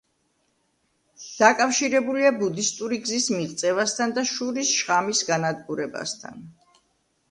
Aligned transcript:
დაკავშირებულია 1.41 2.33
ბუდისტური 2.39 3.01
გზის 3.05 3.29
მიღწევასთან 3.37 4.19
და 4.19 4.27
შურის 4.35 4.77
შხამის 4.83 5.27
განადგურებასთან. 5.33 6.47